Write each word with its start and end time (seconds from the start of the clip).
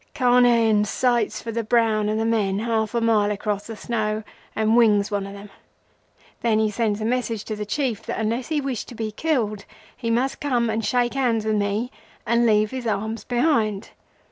Carnehan 0.15 0.83
sights 0.85 1.43
for 1.43 1.51
the 1.51 1.63
brown 1.63 2.09
of 2.09 2.17
the 2.17 2.25
men 2.25 2.57
half 2.57 2.95
a 2.95 3.01
mile 3.01 3.29
across 3.29 3.67
the 3.67 3.75
snow 3.77 4.23
and 4.55 4.75
wings 4.75 5.11
one 5.11 5.27
of 5.27 5.33
them. 5.35 5.51
Then 6.41 6.57
he 6.57 6.71
sends 6.71 7.01
a 7.01 7.05
message 7.05 7.43
to 7.43 7.55
the 7.55 7.67
Chief 7.67 8.07
that, 8.07 8.17
unless 8.19 8.47
he 8.47 8.59
wished 8.59 8.87
to 8.87 8.95
be 8.95 9.11
killed, 9.11 9.65
he 9.95 10.09
must 10.09 10.39
come 10.39 10.71
and 10.71 10.83
shake 10.83 11.13
hands 11.13 11.45
with 11.45 11.57
me 11.57 11.91
and 12.25 12.47
leave 12.47 12.71
his 12.71 12.87
arms 12.87 13.23
behind. 13.25 13.91